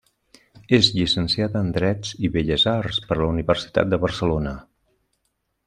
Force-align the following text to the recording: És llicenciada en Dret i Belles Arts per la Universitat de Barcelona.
És 0.77 0.87
llicenciada 0.95 1.61
en 1.65 1.69
Dret 1.75 2.09
i 2.27 2.31
Belles 2.37 2.65
Arts 2.73 3.03
per 3.11 3.19
la 3.21 3.29
Universitat 3.35 3.93
de 3.93 4.01
Barcelona. 4.07 4.57